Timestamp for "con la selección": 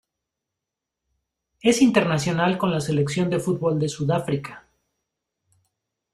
2.57-3.29